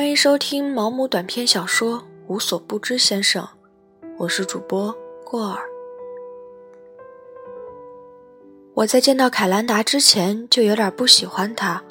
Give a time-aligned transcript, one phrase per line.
[0.00, 3.44] 欢迎收听毛姆短篇小说《无所不知先生》，
[4.16, 4.96] 我是主播
[5.26, 5.60] 过儿。
[8.72, 11.84] 我在见到凯兰达之前就有点不喜欢他。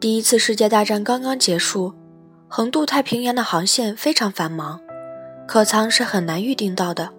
[0.00, 1.92] 第一次世界大战刚刚结束，
[2.48, 4.80] 横渡太平洋的航线非常繁忙，
[5.46, 7.12] 客舱是很难预定到的。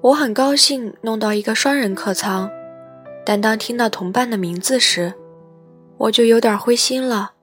[0.00, 2.50] 我很高兴弄到一个双人客舱，
[3.24, 5.14] 但当听到同伴的名字时，
[5.98, 7.34] 我就有点灰心了。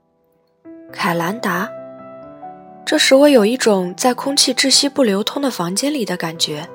[0.92, 1.70] 凯兰达，
[2.84, 6.68] 这使我有一种在空气窒息不流通的房间里的感觉。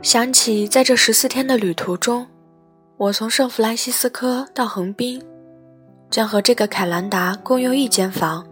[0.00, 2.26] 想起在这十四天的旅途中，
[2.96, 5.20] 我从圣弗兰西斯科到横滨，
[6.08, 8.46] 将和这个凯兰达共用一间房，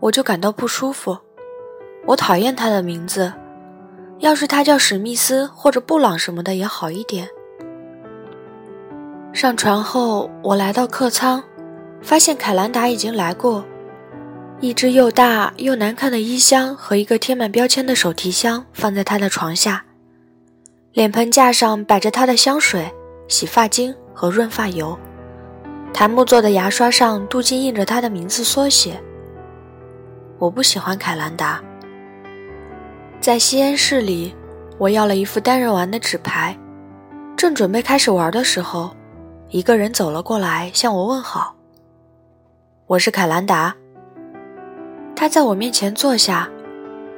[0.00, 1.16] 我就感到不舒服。
[2.04, 3.32] 我讨厌他的名字，
[4.18, 7.28] 要是他叫史密斯或者布朗什么的也好一点。
[9.32, 11.40] 上船后，我来到客舱，
[12.02, 13.64] 发现凯兰达已经来过。
[14.62, 19.86] 一只又大又难看的衣箱和一个贴满标签的手提箱放在他的床下，
[20.92, 22.92] 脸盆架上摆着他的香水、
[23.26, 24.98] 洗发精和润发油，
[25.94, 29.02] 檀木做的牙刷上镀金印着他的名字缩写。
[30.38, 31.62] 我不喜欢凯兰达。
[33.18, 34.34] 在吸烟室里，
[34.76, 36.54] 我要了一副单人玩的纸牌，
[37.34, 38.94] 正准备开始玩的时候，
[39.48, 41.54] 一个人走了过来向我问好。
[42.86, 43.74] 我是凯兰达。
[45.20, 46.48] 他在我面前坐下，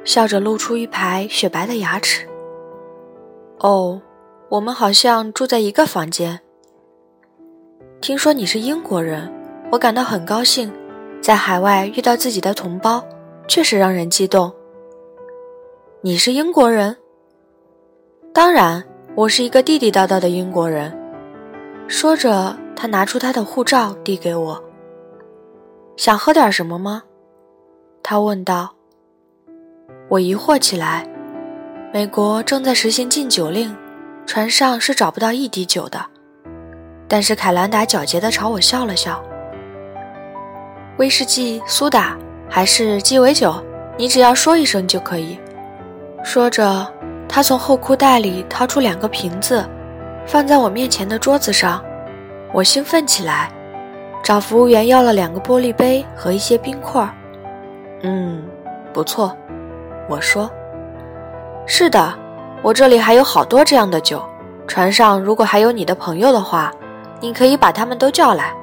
[0.03, 2.27] 笑着露出一排雪白的牙齿。
[3.59, 4.01] 哦，
[4.49, 6.37] 我们好像住在一个房间。
[8.01, 9.31] 听说你是英国人，
[9.71, 10.69] 我感到很高兴。
[11.21, 13.01] 在海外遇到自己的同胞，
[13.47, 14.51] 确实让人激动。
[16.01, 16.97] 你是英国人？
[18.33, 18.83] 当然，
[19.15, 20.93] 我是一个地地道道的英国人。
[21.87, 24.61] 说着，他拿出他的护照递给我。
[25.95, 27.03] 想喝点什么吗？
[28.13, 28.69] 他问道
[30.07, 31.03] ：“我疑惑起来。
[31.91, 33.75] 美国正在实行禁酒令，
[34.27, 35.99] 船上是找不到一滴酒的。
[37.07, 39.19] 但是凯兰达狡黠地朝我笑了笑。
[40.99, 42.15] 威士忌、苏打
[42.47, 43.55] 还是鸡尾酒，
[43.97, 45.39] 你只要说一声就可以。”
[46.23, 46.87] 说着，
[47.27, 49.67] 他从后裤袋里掏出两个瓶子，
[50.27, 51.83] 放在我面前的桌子上。
[52.53, 53.51] 我兴奋起来，
[54.23, 57.11] 找服务员要了两个玻璃杯和一些冰块。
[58.03, 58.43] 嗯，
[58.93, 59.35] 不错，
[60.09, 60.49] 我说。
[61.65, 62.13] 是的，
[62.61, 64.21] 我这里还有好多这样的酒。
[64.67, 66.71] 船上如果还有你的朋友的话，
[67.19, 68.53] 你可以把他们都叫来。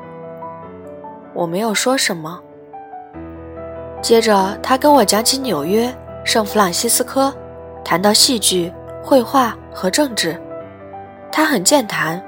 [1.33, 2.39] 我没有说什么。
[4.03, 5.91] 接着，他跟我讲起纽约、
[6.25, 7.33] 圣弗朗西斯科，
[7.83, 8.73] 谈到戏剧、
[9.03, 10.39] 绘画和政治。
[11.33, 12.23] 他很健谈，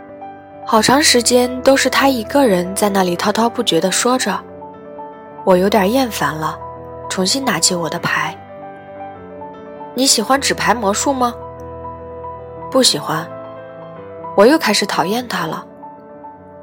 [0.65, 4.39] 好长时间都是他一个人在那里滔滔不绝地说着。
[5.44, 6.56] 我有点厌烦了。
[7.12, 8.34] 重新拿起我的牌。
[9.93, 11.34] 你喜欢纸牌魔术吗？
[12.71, 13.28] 不喜欢。
[14.34, 15.62] 我又开始讨厌他了。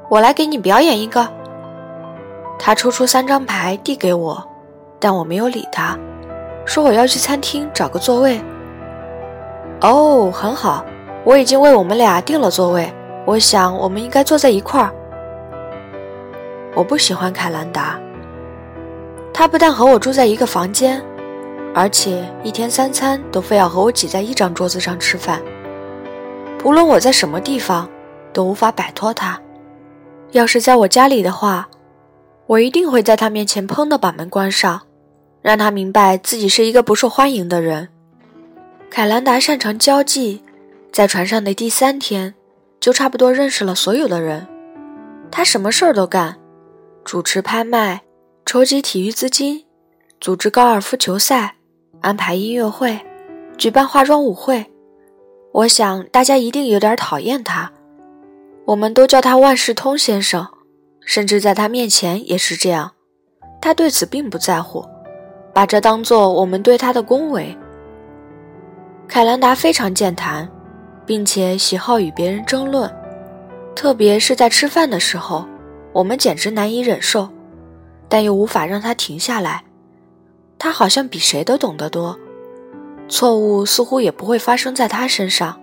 [0.08, 1.28] 我来给你表演一个。
[2.58, 4.44] 他抽出三张牌递给我，
[4.98, 5.96] 但我没有理他，
[6.64, 8.40] 说我要去餐厅找个座位。
[9.82, 10.84] 哦，很好，
[11.22, 12.92] 我已经为我们俩订了座位。
[13.24, 14.90] 我想我们应该坐在一块儿。
[16.74, 17.96] 我不喜欢凯兰达。
[19.40, 21.02] 他不但和我住在一个房间，
[21.74, 25.40] 而且一天三餐都非要和我挤在一张桌子上吃饭。
[26.58, 27.88] 不论我在什么地方，
[28.34, 29.40] 都无法摆脱他。
[30.32, 31.66] 要是在我家里的话，
[32.48, 34.82] 我一定会在他面前砰的把门关上，
[35.40, 37.88] 让他明白自己是一个不受欢迎的人。
[38.90, 40.42] 凯兰达擅长交际，
[40.92, 42.34] 在船上的第三天，
[42.78, 44.46] 就差不多认识了所有的人。
[45.30, 46.36] 他什么事儿都干，
[47.02, 48.02] 主持拍卖。
[48.44, 49.64] 筹集体育资金，
[50.20, 51.54] 组织高尔夫球赛，
[52.00, 52.98] 安排音乐会，
[53.56, 54.66] 举办化妆舞会。
[55.52, 57.70] 我想大家一定有点讨厌他，
[58.64, 60.46] 我们都叫他万事通先生，
[61.00, 62.90] 甚至在他面前也是这样。
[63.60, 64.84] 他对此并不在乎，
[65.52, 67.56] 把这当作我们对他的恭维。
[69.06, 70.48] 凯兰达非常健谈，
[71.06, 72.92] 并且喜好与别人争论，
[73.76, 75.46] 特别是在吃饭的时候，
[75.92, 77.28] 我们简直难以忍受。
[78.10, 79.64] 但又无法让他停下来，
[80.58, 82.18] 他好像比谁都懂得多，
[83.08, 85.58] 错误似乎也不会发生在他身上。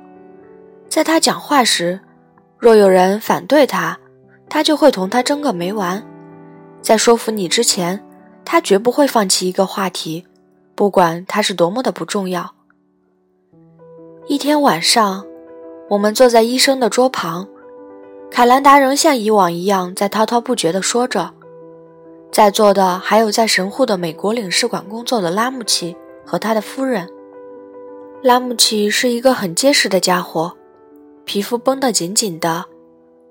[0.87, 1.99] 在他讲话时，
[2.57, 3.99] 若有人反对他，
[4.47, 6.01] 他就会同他争个没完。
[6.81, 8.01] 在说服你之前，
[8.45, 10.25] 他绝不会放弃一个话题，
[10.73, 12.55] 不管他是多么的不重要。
[14.27, 15.25] 一天晚上，
[15.89, 17.45] 我们坐在医生的桌旁，
[18.31, 21.33] 凯兰达仍像以往一样在滔滔不绝地说着。
[22.37, 27.09] 在座的还有在神户的美国领事馆工作的拉姆齐和他的夫人。
[28.21, 30.55] 拉姆齐是一个很结实的家伙，
[31.25, 32.65] 皮肤绷得紧紧的，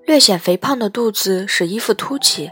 [0.07, 2.51] 略显肥胖的肚子使衣服凸起。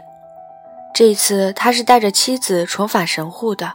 [0.93, 3.73] 这次他是带着妻子重返神户的，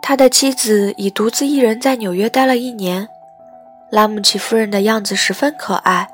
[0.00, 3.08] 他的妻子已独自一人在纽约待了一年。
[3.90, 6.08] 拉姆齐夫人的样子十分可爱，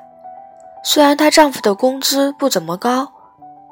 [0.83, 3.11] 虽然她丈夫的工资不怎么高，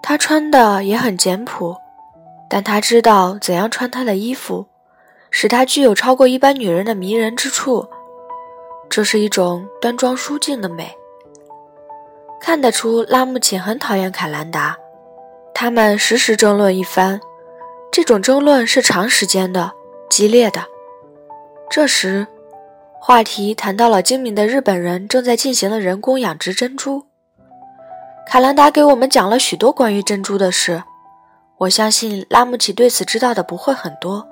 [0.03, 1.75] 她穿的也很简朴。
[2.49, 4.67] 但他知道怎样穿她的衣服，
[5.31, 7.87] 使她具有超过一般女人的迷人之处。
[8.89, 10.95] 这是一种端庄淑静的美。
[12.39, 14.77] 看得出拉木琴很讨厌凯兰达，
[15.53, 17.19] 他们时时争论一番，
[17.91, 19.71] 这种争论是长时间的、
[20.09, 20.63] 激烈的。
[21.69, 22.27] 这时，
[23.01, 27.07] 话题谈到了精明的日本人正在进行的人工养殖珍珠。
[28.27, 30.83] 凯兰达给我们讲了许多关于珍珠的事。
[31.65, 34.27] 我相信拉姆齐对此知道的不会很多，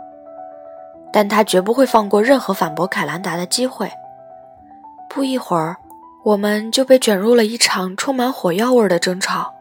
[1.11, 3.91] 但他绝不会放过任何反驳凯兰达的机会。
[5.09, 5.77] 不一会儿，
[6.23, 9.51] 我们就被卷入了一场充满火药味的争吵。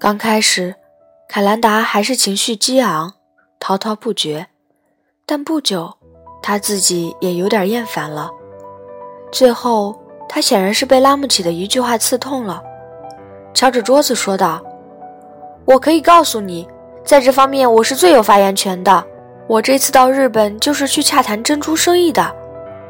[0.00, 0.76] 刚开始，
[1.28, 3.12] 凯兰达还是情绪激昂、
[3.60, 4.46] 滔滔不绝，
[5.26, 5.94] 但不久，
[6.42, 8.30] 他自己也有点厌烦了。
[9.30, 9.94] 最后，
[10.26, 12.62] 他显然是被拉姆齐的一句话刺痛了，
[13.52, 14.64] 敲着桌子说道。
[15.66, 16.66] 我可以告诉你，
[17.08, 19.02] 在这方面我是最有发言权的。
[19.46, 22.30] 我这次到日本就是去洽谈珍珠生意的，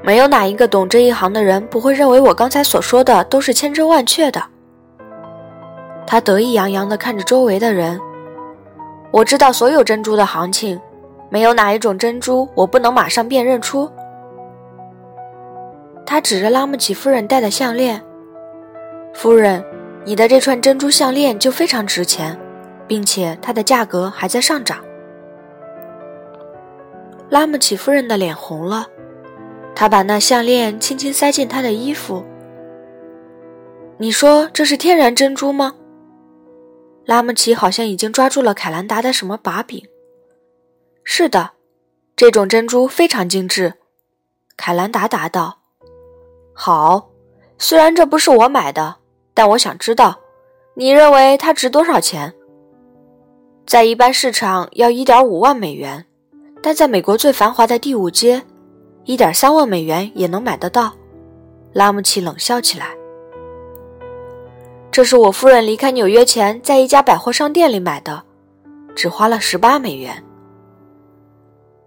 [0.02, 4.42] 没有哪一个懂这一行的人不会认为我刚才所说的都是千真万确的。
[6.04, 8.00] 他得意洋洋地看着周围的人，
[9.12, 10.80] 我知道所有珍珠的行情，
[11.30, 13.88] 没有哪一种珍珠我不能马上辨认出。
[16.04, 18.02] 他指着拉姆齐夫人戴的项链，
[19.14, 19.64] 夫人，
[20.04, 22.36] 你的这串珍珠项链就非常值钱。
[22.88, 24.82] 并且它的价格还在上涨。
[27.28, 28.86] 拉姆齐夫人的脸红了，
[29.74, 32.24] 她把那项链轻轻塞进她的衣服。
[33.98, 35.74] 你说这是天然珍珠吗？
[37.04, 39.86] 拉姆齐好像已经抓住了凯兰达的什么把柄。
[41.04, 41.50] 是的，
[42.16, 43.74] 这种珍珠非常精致。
[44.56, 45.58] 凯兰达答道
[46.52, 47.10] ：“好，
[47.58, 48.96] 虽然这不是我买的，
[49.34, 50.18] 但我想知道，
[50.74, 52.34] 你认为它值多少钱？”
[53.68, 56.06] 在一般市场要一点五万美元，
[56.62, 58.40] 但在美国最繁华的第五街，
[59.04, 60.94] 一点三万美元也能买得到。
[61.74, 62.86] 拉姆齐冷笑起来
[64.90, 68.22] ：“这是我夫人离开纽约前在一家百货商店里买的，
[68.94, 70.24] 只花了十八美元。”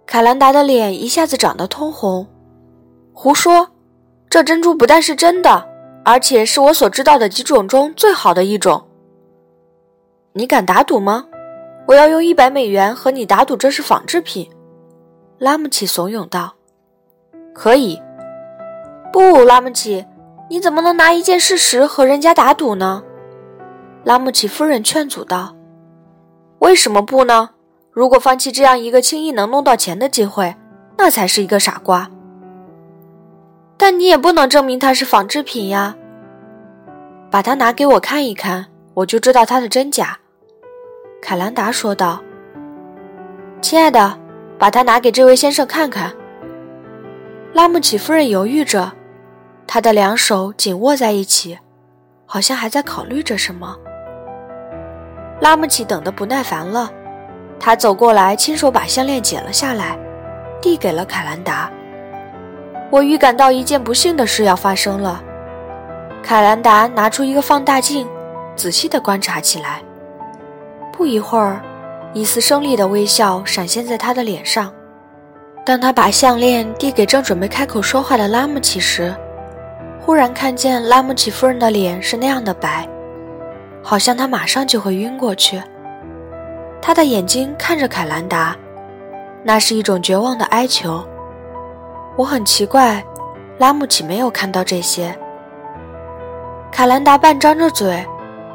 [0.06, 2.27] 凯兰达的脸一下子涨得通红。
[3.12, 3.68] “胡说！
[4.30, 5.68] 这珍珠不但是真的，
[6.06, 8.88] 而且是我所知道的几种中最好的一种。
[10.34, 11.25] 你敢打赌吗？”
[11.91, 14.49] 我要用一百美元和你打赌这是仿制品，
[15.38, 16.55] 拉姆齐怂恿道。
[17.53, 18.01] 可以。
[19.11, 20.05] 不，拉姆齐，
[20.49, 23.03] 你怎么能拿一件事实和人家打赌呢？
[24.05, 25.53] 拉姆齐夫人劝阻道。
[26.59, 27.49] 为什么不呢？
[27.91, 30.55] 如果放弃这样一个轻易能弄到钱的机会，
[30.97, 32.09] 那才是一个傻瓜。
[33.75, 35.98] 但你也不能证明它是仿制品呀。
[37.29, 40.21] 把它拿给我看一看，我就知道它的真假。
[41.22, 42.22] 凯兰达说道
[43.62, 44.18] ：“亲爱的，
[44.58, 46.12] 把它拿给这位先生看看。”
[47.54, 48.92] 拉姆齐夫人犹豫着，
[49.68, 51.60] 她的两手紧握在一起，
[52.25, 53.78] 好像还在考虑着什么。
[55.40, 56.92] 拉姆齐等得不耐烦了，
[57.60, 59.98] 他走过来，亲手把项链解了下来，
[60.60, 61.70] 递给了凯兰达。
[62.90, 65.24] 我预感到一件不幸的事要发生了。
[66.24, 68.08] 凯兰达拿出一个放大镜，
[68.56, 69.82] 仔细地观察起来。
[71.01, 71.60] 不一会儿，
[72.13, 74.72] 一丝生厉的微笑闪现在他的脸上。
[75.65, 79.12] 当他把项链递给正准备开口说话的拉姆齐时，
[80.00, 82.88] 忽然看见拉姆齐夫人的脸是那样的白，
[83.81, 85.60] 好像他马上就会晕过去。
[86.79, 88.55] 他的眼睛看着凯兰达，
[89.41, 91.03] 那是一种绝望的哀求。
[92.15, 93.03] 我很奇怪，
[93.58, 95.17] 拉姆齐没有看到这些。
[96.72, 98.05] 凯兰达半张着嘴，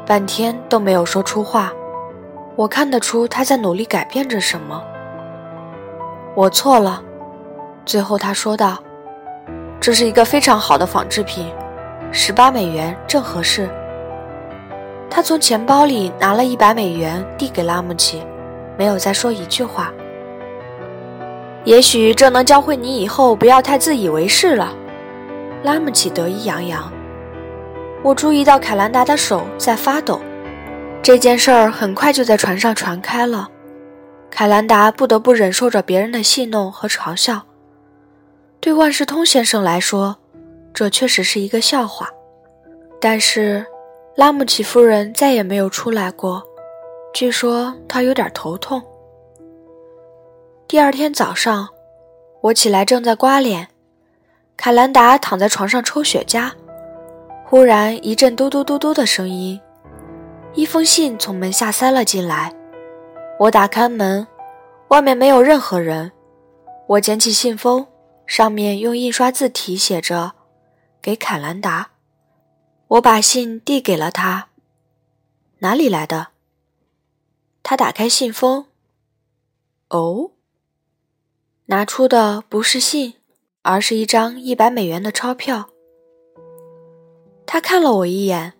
[0.05, 1.73] 半天都没有说出话。
[2.57, 4.83] 我看得出他在努力改变着什么。
[6.35, 7.03] 我错了，
[7.85, 8.79] 最后他说道
[9.79, 11.53] ：“这是一个非常好的仿制品，
[12.11, 13.69] 十八美元正合适。”
[15.07, 18.23] 他从钱包里拿了一百美元递给拉姆齐，
[18.75, 19.93] 没有再说一句话。
[21.63, 24.73] 也许这能教会你以后不要太自以为是了，
[25.61, 26.91] 拉姆齐得意洋洋。
[28.03, 30.19] 我注意到凯兰达的手在发抖。
[31.07, 33.49] 这件事儿很快就在船上传开了。
[34.29, 37.41] 凯兰达不得不忍受着别人的戏弄和嘲笑。
[38.59, 40.17] 对万事通先生来说，
[40.73, 42.09] 这确实是一个笑话。
[42.99, 43.65] 但是，
[44.17, 46.43] 拉姆齐夫人再也没有出来过。
[47.13, 48.83] 据说她有点头痛。
[50.67, 51.69] 第二天早上，
[52.41, 53.69] 我起来正在刮脸，
[54.57, 56.51] 凯兰达躺在床上抽雪茄。
[57.45, 59.57] 忽然一阵嘟嘟嘟嘟的声音，
[60.57, 62.51] 一封信从门下塞了进来。
[63.37, 64.25] 我打开门，
[64.87, 66.11] 外面没有任何人。
[66.87, 67.85] 我捡起信封，
[68.25, 70.33] 上面用印刷字体写着
[70.99, 71.91] “给凯兰达”。
[72.89, 74.47] 我把信递给了他。
[75.59, 76.29] 哪里来的？
[77.61, 78.65] 他打开信封。
[79.89, 80.31] 哦，
[81.67, 83.13] 拿出的不是信，
[83.61, 85.69] 而是一张一百美元的钞票。
[87.45, 88.53] 他看了我一眼，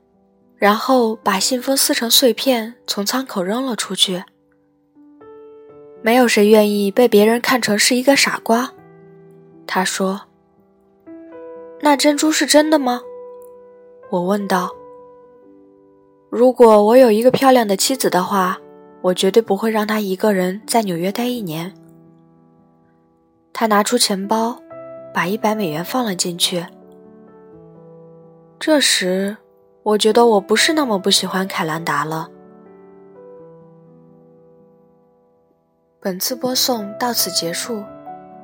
[0.58, 4.24] 然后把信封撕成碎片，从舱口扔了出去。
[6.02, 8.72] 没有谁愿意被别人看成是一个傻瓜，
[9.66, 10.22] 他说。
[11.80, 13.02] 那珍珠是真的吗？
[14.10, 14.72] 我问道。
[16.30, 18.60] 如果我有一个漂亮的妻子的话，
[19.02, 21.74] 我绝对不会让她一个人在纽约待一年。
[23.54, 24.60] 他拿出钱包，
[25.14, 26.66] 把一百美元放了进去。
[28.60, 29.38] 这时，
[29.88, 32.29] 我觉得我不是那么不喜欢凯兰达了。
[36.01, 37.86] 本次播送到此结束，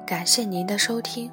[0.07, 1.29] 感谢您的收听。